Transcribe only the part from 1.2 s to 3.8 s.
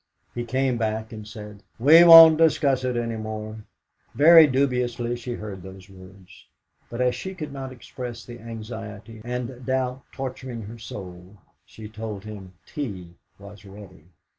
said: "We won't discuss it any more."